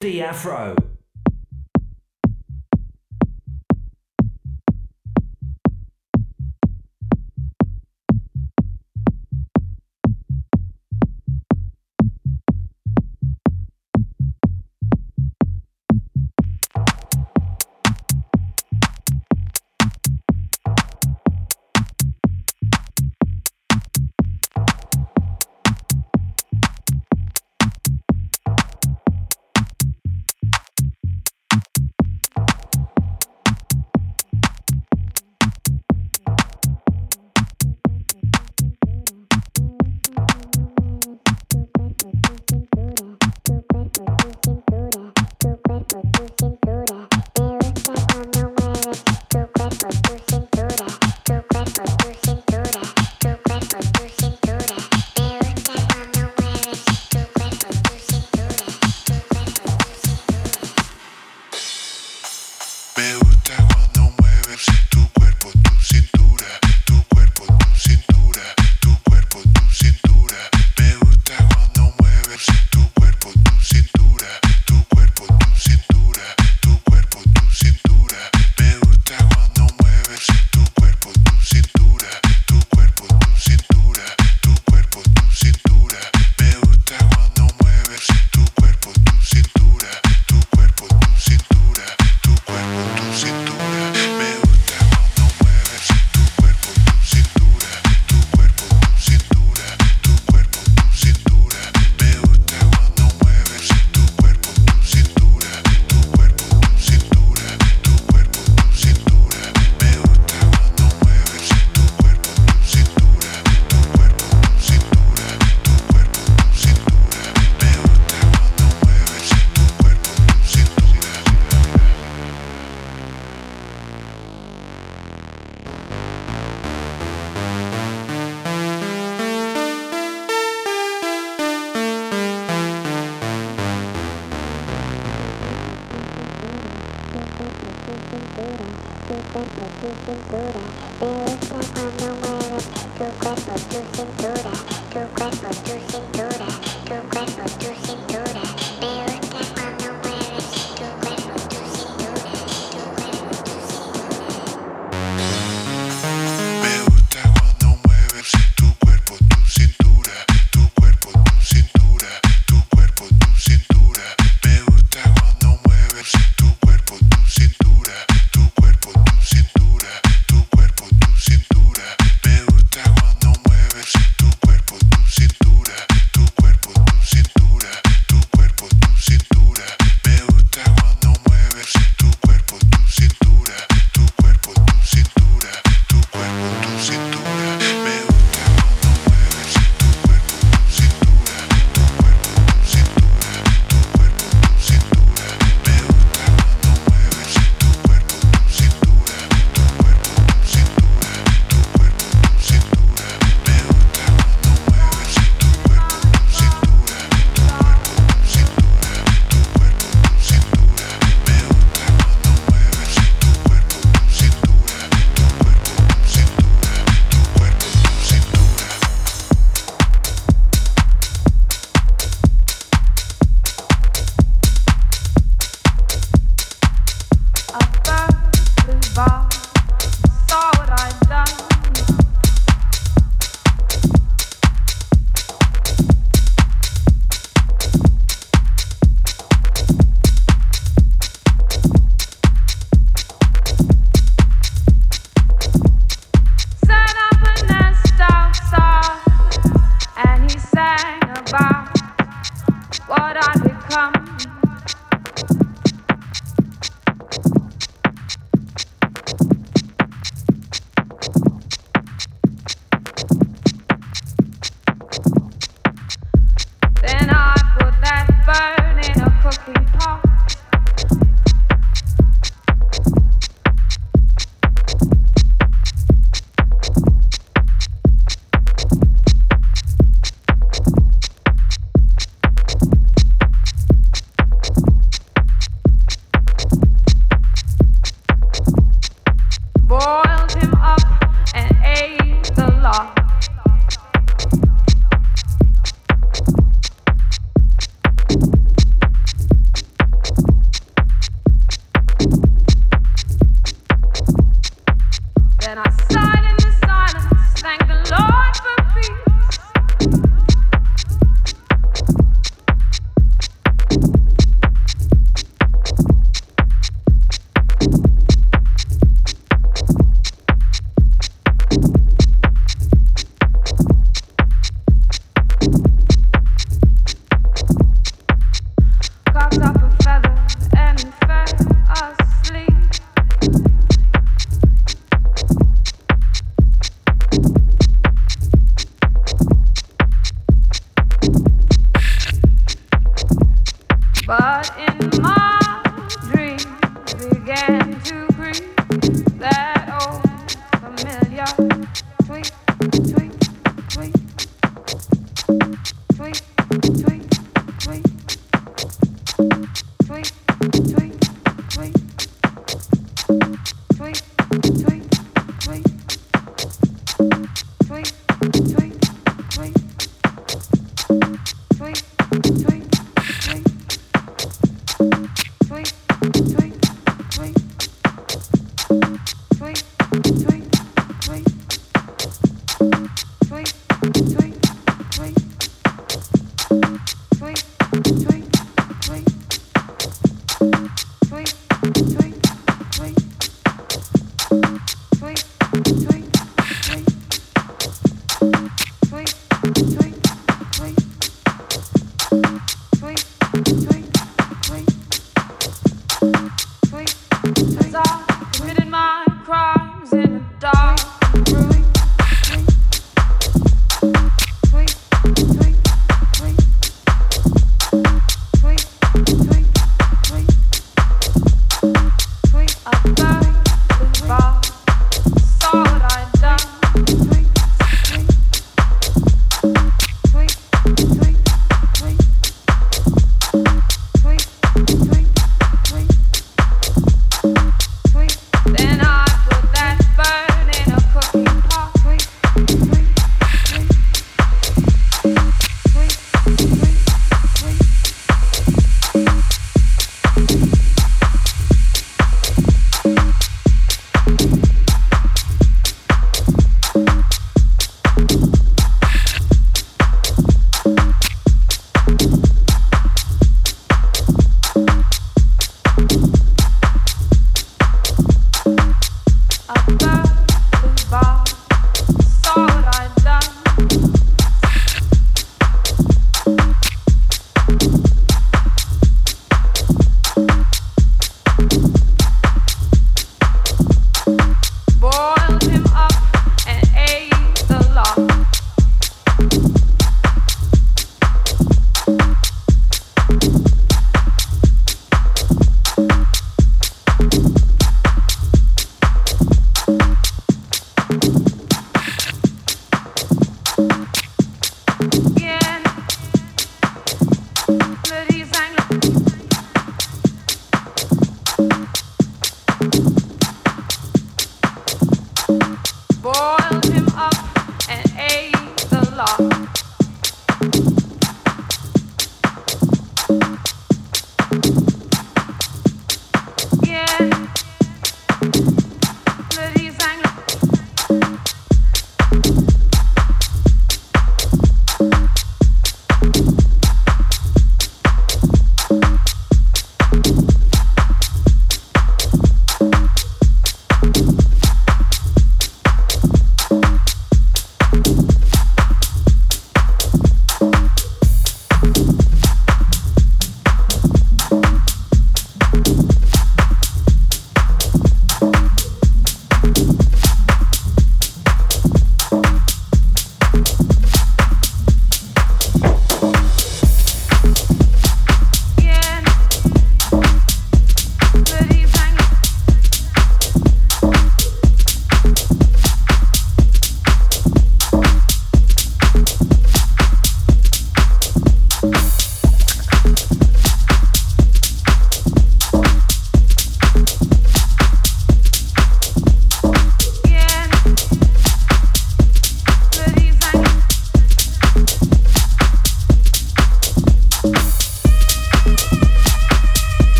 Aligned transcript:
The 0.00 0.22
Afro. 0.22 0.89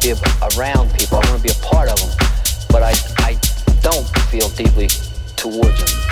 Be 0.00 0.12
around 0.56 0.92
people. 0.94 1.18
I 1.18 1.30
want 1.30 1.36
to 1.36 1.42
be 1.42 1.50
a 1.50 1.62
part 1.62 1.88
of 1.90 1.98
them. 2.00 2.10
But 2.70 2.82
I, 2.82 2.94
I 3.18 3.38
don't 3.82 4.06
feel 4.30 4.48
deeply 4.50 4.88
towards 5.36 5.92
them. 5.92 6.09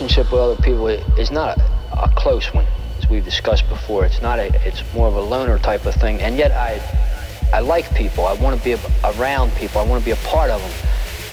Relationship 0.00 0.30
with 0.30 0.40
other 0.40 0.62
people 0.62 0.86
is 0.86 1.32
not 1.32 1.58
a, 1.58 2.02
a 2.04 2.08
close 2.14 2.54
one, 2.54 2.64
as 2.98 3.08
we've 3.10 3.24
discussed 3.24 3.68
before. 3.68 4.04
It's 4.04 4.22
not 4.22 4.38
a, 4.38 4.46
it's 4.64 4.80
more 4.94 5.08
of 5.08 5.16
a 5.16 5.20
loner 5.20 5.58
type 5.58 5.86
of 5.86 5.94
thing. 5.96 6.20
And 6.20 6.36
yet 6.36 6.52
I, 6.52 6.78
I 7.52 7.58
like 7.60 7.92
people. 7.96 8.24
I 8.24 8.34
want 8.34 8.56
to 8.56 8.62
be 8.64 8.76
around 9.18 9.50
people. 9.56 9.80
I 9.80 9.84
want 9.84 10.00
to 10.00 10.04
be 10.04 10.12
a 10.12 10.22
part 10.22 10.50
of 10.50 10.60
them. 10.62 10.70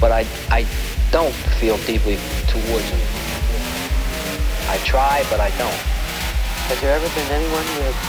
But 0.01 0.11
I, 0.11 0.25
I 0.49 0.65
don't 1.11 1.33
feel 1.61 1.77
deeply 1.85 2.17
towards 2.49 2.89
them. 2.89 2.99
I 4.73 4.81
try, 4.83 5.23
but 5.29 5.39
I 5.39 5.49
don't. 5.61 5.79
Has 6.65 6.81
there 6.81 6.95
ever 6.97 7.07
been 7.13 7.29
anyone 7.37 7.61
you 7.77 7.85
have, 7.85 8.01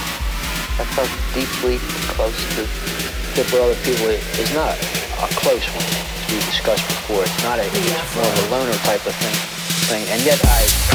have 0.80 0.88
felt 0.96 1.12
deeply 1.36 1.76
close 2.16 2.32
to? 2.56 2.64
Relationship 2.64 3.52
with 3.52 3.60
other 3.60 3.80
people 3.84 4.08
i- 4.08 4.40
is 4.40 4.54
not 4.56 4.72
a, 4.72 4.80
a 5.20 5.28
close 5.36 5.68
one, 5.76 5.84
as 5.84 6.32
we've 6.32 6.46
discussed 6.48 6.88
before. 6.88 7.24
It's 7.24 7.42
not 7.44 7.58
a, 7.58 7.66
it's 7.68 8.16
more 8.16 8.24
of 8.24 8.48
a 8.48 8.56
loner 8.56 8.72
type 8.88 9.04
of 9.04 9.12
thing 9.20 9.35
something, 9.86 10.08
and 10.12 10.24
yet 10.24 10.40
I 10.44 10.85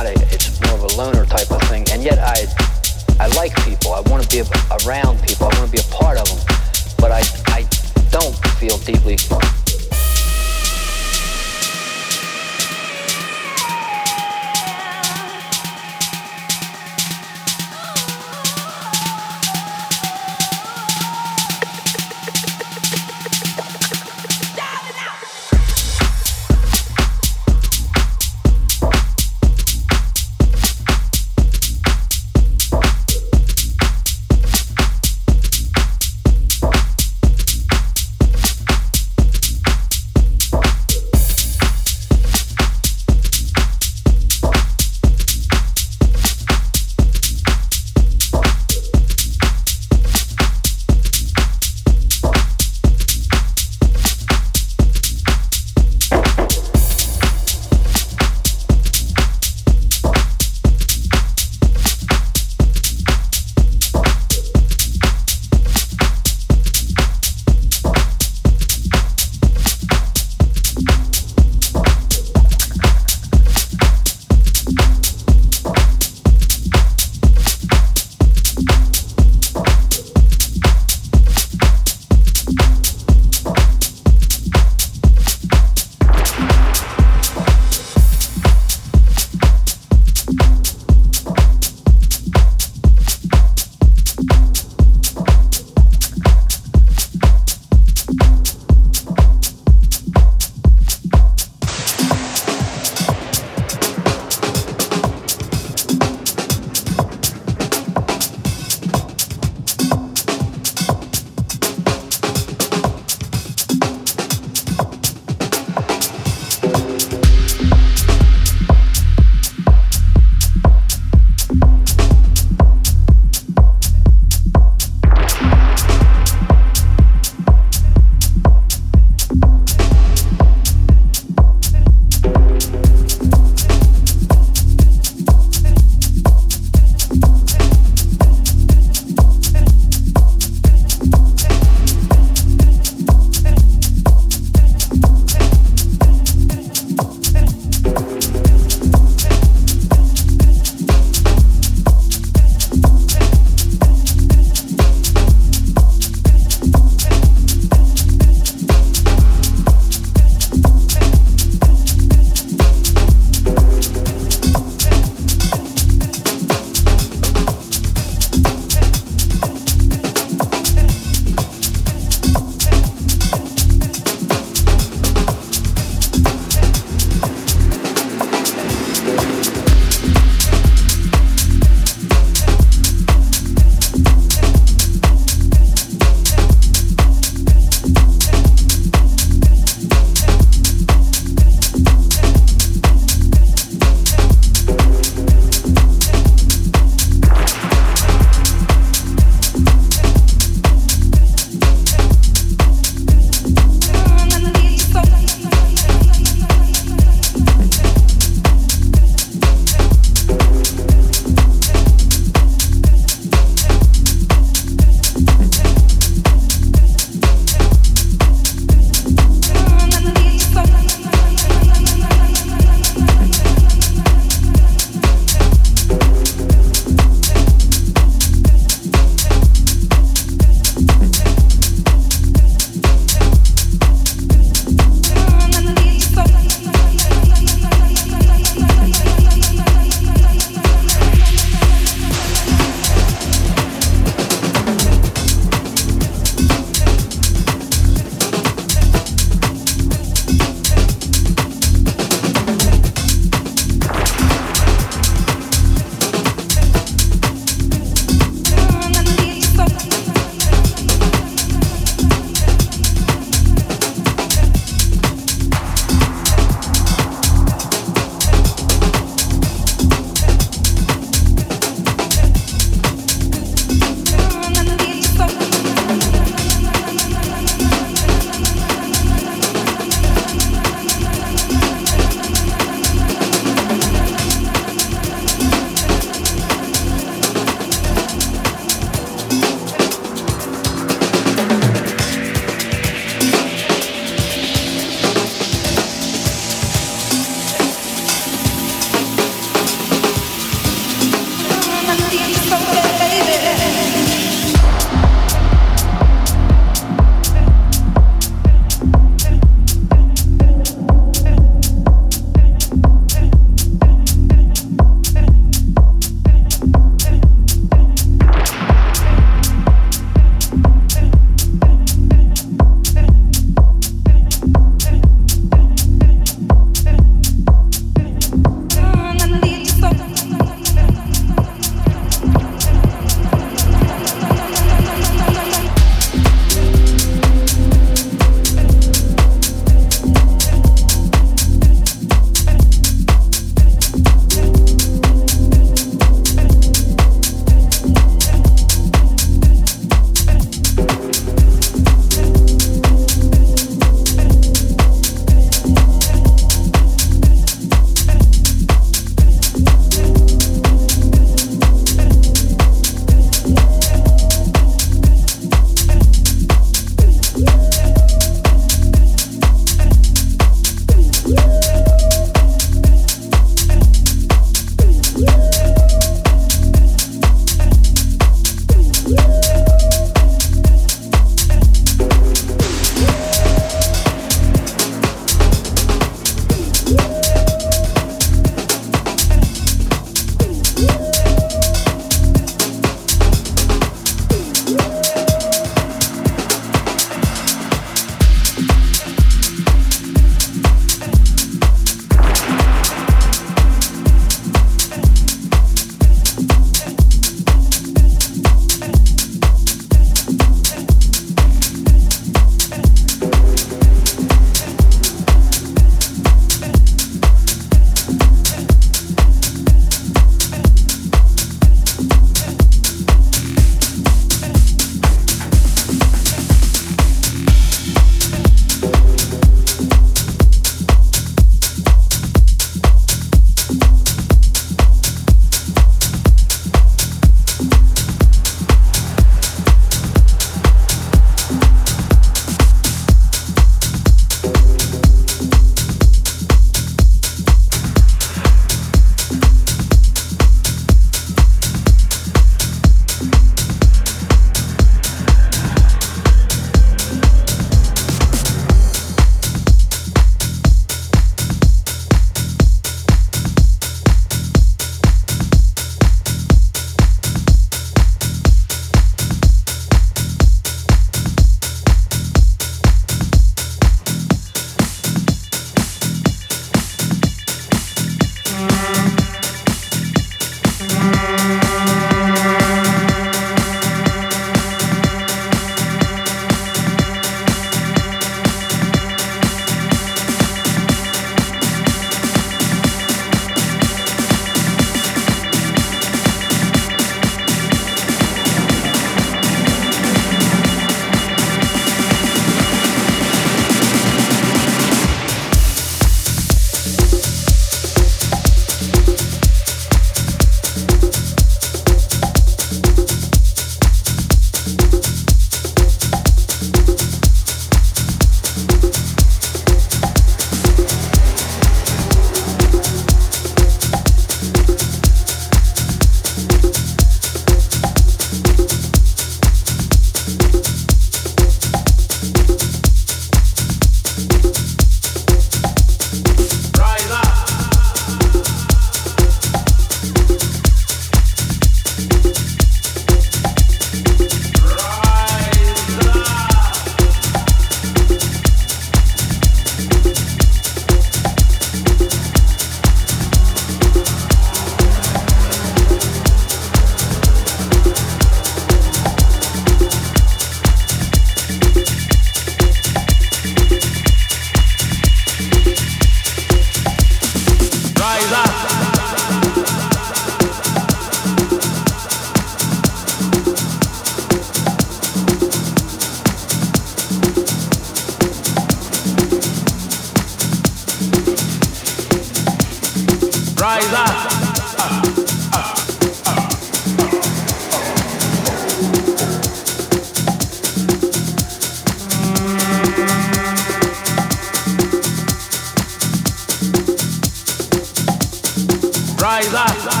bailar. 599.49 600.00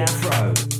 afro. 0.00 0.75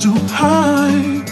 Much 0.00 0.28
to 0.28 0.34
hide. 0.34 1.30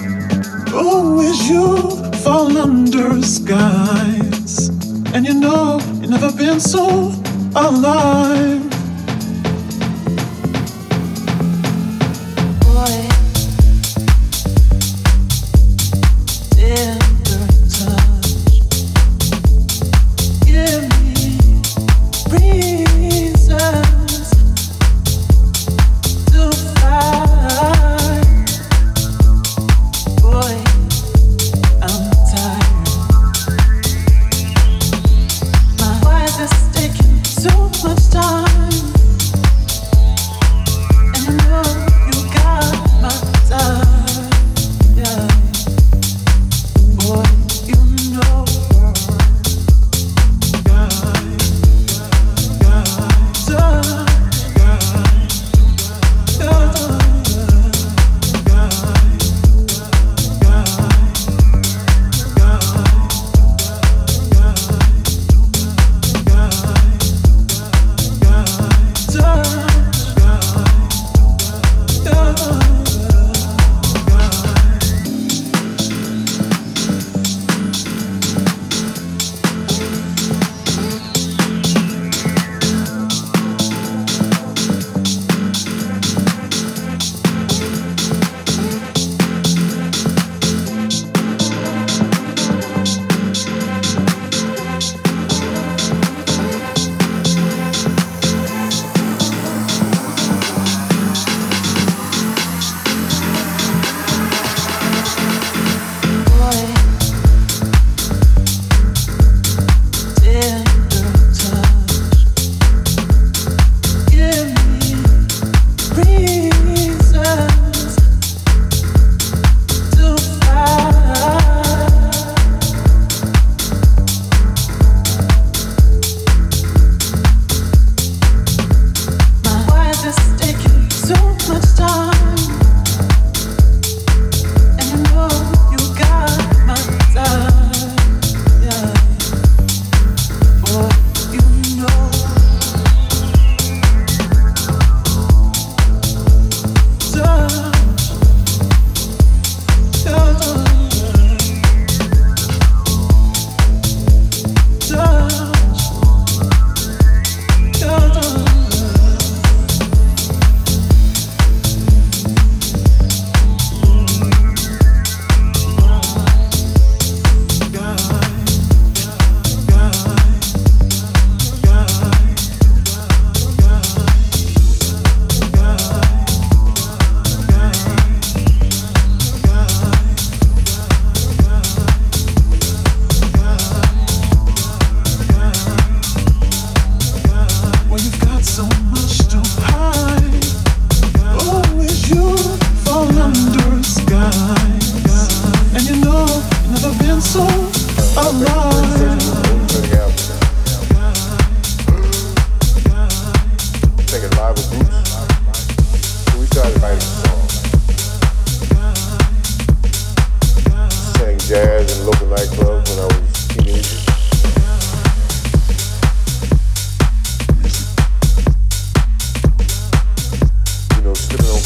Oh, 0.73 1.21
you 1.49 2.13
fall 2.19 2.57
under 2.57 3.23
skies, 3.23 4.69
and 5.15 5.27
you 5.27 5.35
know 5.35 5.81
you've 6.01 6.11
never 6.11 6.33
been 6.33 6.61
so 6.61 7.13
alive. 7.55 8.78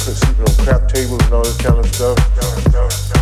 And 0.05 0.17
it 0.17 0.39
was 0.41 0.59
like 0.59 0.81
a 0.81 0.83
culture 0.83 1.93
shock. 1.93 2.01
So 2.01 2.15
my 2.15 2.73
grandfather 2.73 3.22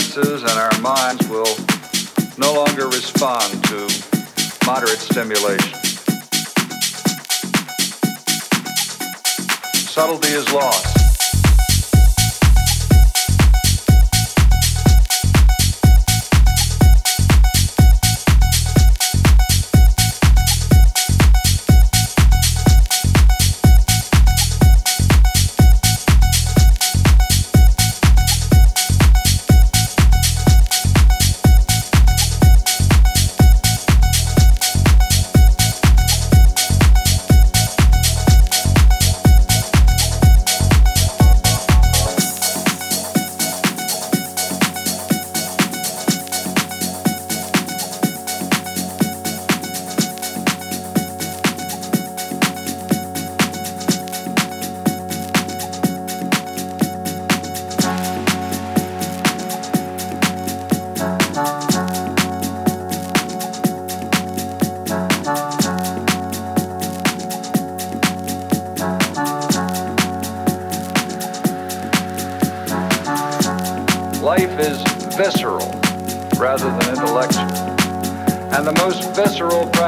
senses 0.00 0.42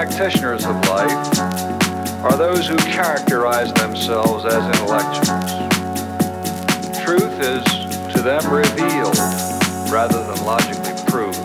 practitioners 0.04 0.66
of 0.66 0.76
life 0.88 1.38
are 2.24 2.36
those 2.36 2.68
who 2.68 2.76
characterize 2.76 3.72
themselves 3.72 4.44
as 4.44 4.62
intellectuals. 4.78 5.50
Truth 7.02 7.40
is 7.40 7.64
to 8.12 8.20
them 8.20 8.44
revealed 8.52 9.16
rather 9.90 10.22
than 10.26 10.44
logically 10.44 10.92
proved. 11.10 11.38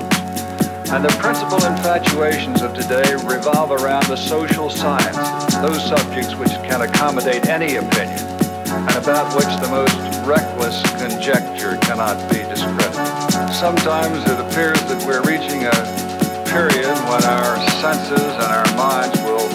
And 0.91 1.05
the 1.05 1.15
principal 1.21 1.63
infatuations 1.63 2.61
of 2.61 2.73
today 2.73 3.15
revolve 3.23 3.71
around 3.71 4.07
the 4.07 4.17
social 4.17 4.69
sciences, 4.69 5.61
those 5.61 5.81
subjects 5.87 6.35
which 6.35 6.51
can 6.67 6.81
accommodate 6.81 7.47
any 7.47 7.77
opinion, 7.77 8.19
and 8.19 8.95
about 8.97 9.33
which 9.37 9.55
the 9.63 9.69
most 9.71 9.95
reckless 10.27 10.81
conjecture 10.99 11.77
cannot 11.77 12.29
be 12.29 12.39
discredited. 12.39 13.53
Sometimes 13.53 14.17
it 14.29 14.37
appears 14.37 14.83
that 14.83 15.01
we're 15.07 15.23
reaching 15.23 15.63
a 15.63 16.08
period 16.49 16.97
when 17.05 17.23
our 17.25 17.57
senses 17.79 18.19
and 18.19 18.41
our 18.41 18.75
minds 18.75 19.15
will 19.21 19.49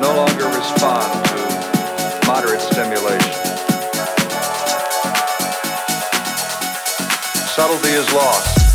no 0.00 0.16
longer 0.16 0.46
respond 0.46 1.04
to 1.26 2.26
moderate 2.26 2.60
stimulation. 2.60 3.32
Subtlety 7.52 7.90
is 7.90 8.10
lost. 8.14 8.65